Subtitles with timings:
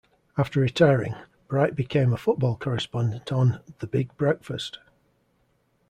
[0.35, 1.13] After retiring,
[1.47, 4.79] Bright became a football correspondent on "The Big Breakfast".